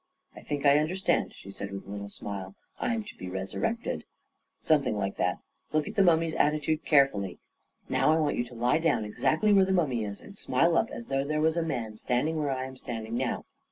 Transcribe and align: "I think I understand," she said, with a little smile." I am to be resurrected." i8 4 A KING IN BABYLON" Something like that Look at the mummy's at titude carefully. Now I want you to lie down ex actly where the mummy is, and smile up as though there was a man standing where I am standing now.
"I 0.35 0.41
think 0.41 0.65
I 0.65 0.79
understand," 0.79 1.33
she 1.35 1.51
said, 1.51 1.69
with 1.69 1.85
a 1.85 1.91
little 1.91 2.09
smile." 2.09 2.55
I 2.79 2.95
am 2.95 3.03
to 3.03 3.17
be 3.17 3.29
resurrected." 3.29 3.99
i8 3.99 3.99
4 3.99 3.99
A 3.99 3.99
KING 3.99 3.99
IN 3.99 3.99
BABYLON" 3.99 4.05
Something 4.59 4.97
like 4.97 5.17
that 5.17 5.37
Look 5.73 5.87
at 5.87 5.93
the 5.93 6.01
mummy's 6.03 6.33
at 6.33 6.53
titude 6.53 6.83
carefully. 6.83 7.37
Now 7.87 8.11
I 8.11 8.17
want 8.19 8.35
you 8.35 8.43
to 8.45 8.55
lie 8.55 8.79
down 8.79 9.05
ex 9.05 9.23
actly 9.23 9.53
where 9.53 9.65
the 9.65 9.71
mummy 9.71 10.03
is, 10.03 10.19
and 10.19 10.35
smile 10.35 10.75
up 10.75 10.89
as 10.89 11.05
though 11.05 11.23
there 11.23 11.39
was 11.39 11.55
a 11.55 11.61
man 11.61 11.97
standing 11.97 12.39
where 12.39 12.49
I 12.49 12.65
am 12.65 12.77
standing 12.77 13.15
now. 13.15 13.45